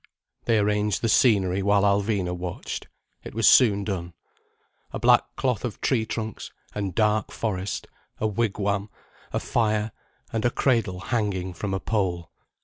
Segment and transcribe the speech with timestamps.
[0.45, 2.87] They arranged the scenery, while Alvina watched.
[3.23, 4.13] It was soon done.
[4.91, 7.85] A back cloth of tree trunks and dark forest:
[8.19, 8.89] a wigwam,
[9.31, 9.91] a fire,
[10.33, 12.31] and a cradle hanging from a pole.